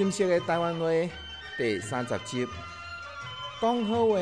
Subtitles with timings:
[0.00, 0.86] 新式的台湾话
[1.58, 2.46] 第三十集，
[3.60, 4.16] 讲好话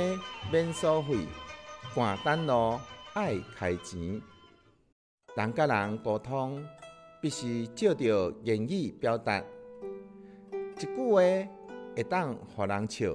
[0.50, 1.18] 免收费，
[1.94, 2.76] 赶单路
[3.14, 4.20] 爱开钱。
[5.36, 6.60] 人甲人沟通
[7.22, 9.40] 必须照着言语表达。
[10.50, 11.12] 一句话
[11.94, 13.14] 会当互人笑，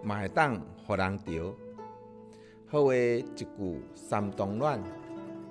[0.00, 0.56] 嘛会当
[0.86, 1.52] 互人着。
[2.68, 4.80] 好话一句三冬暖，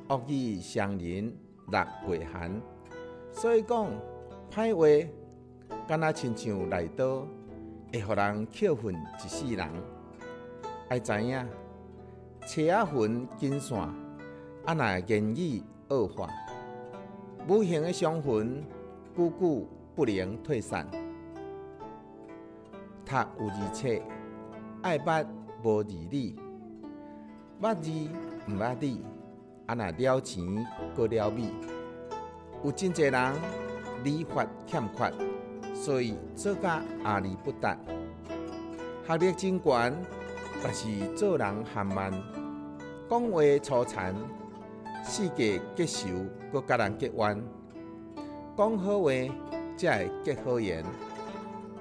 [0.08, 1.36] 恶语伤人
[1.68, 2.62] 六月寒。
[3.34, 3.92] 所以讲，
[4.50, 5.10] 歹话。
[5.88, 7.26] 敢若亲像利刀，
[7.94, 9.70] 会互人扣分一世人。
[10.90, 11.46] 爱知影，
[12.46, 16.30] 车仔分金线，啊若言语恶化，
[17.48, 18.64] 无形的伤痕，
[19.16, 20.88] 久久不能退散。
[23.06, 24.02] 读有字册，
[24.82, 25.26] 爱捌
[25.64, 26.38] 无字理，
[27.62, 27.90] 捌字
[28.48, 29.02] 毋捌字，
[29.66, 31.54] 啊若了钱阁了米。
[32.64, 33.34] 有真侪人
[34.04, 35.37] 理法欠缺。
[35.80, 37.78] 所以做甲阿里不达，
[39.08, 39.96] 学历真悬，
[40.62, 42.12] 但是做人含慢，
[43.10, 44.14] 讲话粗残，
[45.06, 46.10] 世界结仇，
[46.52, 47.42] 阁甲人结怨。
[48.58, 49.12] 讲好话
[49.78, 50.84] 才会结好缘，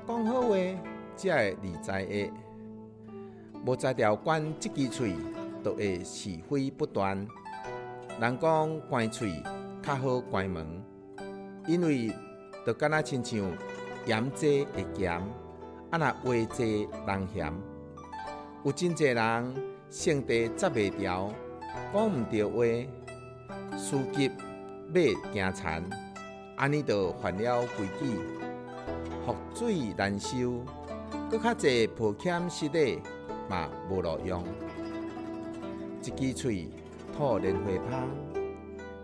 [0.07, 0.49] 讲好话
[1.17, 2.31] 才会理财的。
[3.65, 5.17] 无才调管即支喙，
[5.65, 7.27] 就会是非不断。
[8.21, 9.43] 人讲关喙
[9.83, 10.65] 较好关门，
[11.67, 12.13] 因为
[12.65, 13.41] 就敢若亲像。
[14.07, 15.21] 盐济会咸，
[15.91, 15.99] 啊！
[15.99, 17.53] 若话济人嫌，
[18.65, 19.55] 有真侪人
[19.91, 21.29] 性地执袂牢，
[21.93, 24.31] 讲毋对话，司机
[24.87, 25.83] 马惊残，
[26.57, 28.17] 安尼就犯了规矩，
[29.27, 30.63] 覆水难收，
[31.29, 33.03] 阁较济抱歉失礼
[33.51, 34.45] 嘛无路用。
[36.01, 36.71] 一支喙
[37.17, 38.09] 吐莲花香，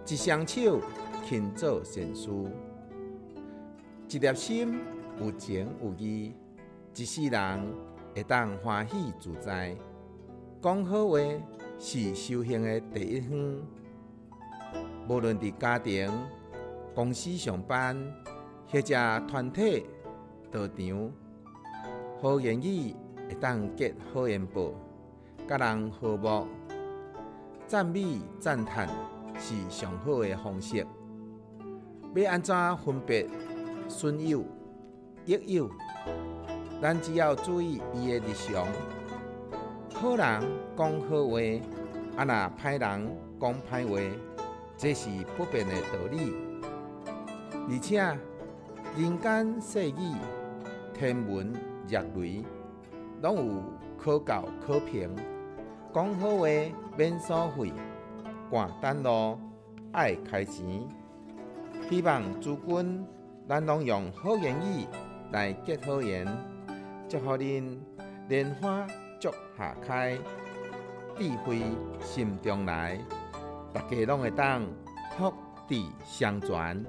[0.06, 0.80] 一双手
[1.26, 2.30] 轻做善事。
[4.12, 4.78] 一粒心
[5.18, 6.34] 有情有义，
[6.94, 7.74] 一世人
[8.14, 9.74] 会当欢喜自在。
[10.60, 11.18] 讲好话
[11.78, 13.56] 是修行的第一圈，
[15.08, 16.12] 无论伫家庭、
[16.94, 17.96] 公司上班，
[18.68, 18.94] 或者
[19.26, 19.86] 团体
[20.50, 21.10] 道场，
[22.20, 22.94] 好言语
[23.26, 24.74] 会当结好缘报，
[25.48, 26.46] 甲人和睦，
[27.66, 28.86] 赞美赞叹
[29.38, 30.86] 是上好的方式。
[32.14, 33.26] 要安怎分别？
[33.88, 34.44] 损友、
[35.24, 35.70] 益友，
[36.80, 38.66] 咱只要注意伊的日常。
[39.94, 40.42] 好人
[40.76, 41.38] 讲好话，
[42.16, 44.00] 啊若歹人讲歹话，
[44.76, 46.34] 这是不变的道理。
[47.70, 47.98] 而且
[48.96, 50.16] 人间世语，
[50.92, 51.52] 天文
[51.88, 52.44] 日雷，
[53.20, 53.62] 拢有
[53.96, 55.14] 可教可凭。
[55.94, 56.46] 讲好话
[56.96, 57.72] 免收费，
[58.50, 59.38] 赶单路
[59.92, 60.64] 爱开钱。
[61.88, 63.06] 希望诸君。
[63.48, 64.86] 咱拢用好言语
[65.32, 66.26] 来结好缘，
[67.08, 67.76] 祝福恁
[68.28, 68.86] 莲花
[69.20, 70.16] 足下开，
[71.18, 71.60] 智慧
[72.00, 72.98] 心中来，
[73.72, 74.62] 大家拢会当
[75.18, 75.32] 福
[75.68, 76.82] 地相传。